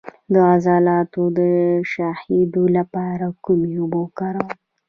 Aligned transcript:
د 0.33 0.33
عضلاتو 0.51 1.23
د 1.37 1.39
شخیدو 1.93 2.63
لپاره 2.77 3.25
کومې 3.45 3.71
اوبه 3.81 3.97
وکاروم؟ 4.03 4.49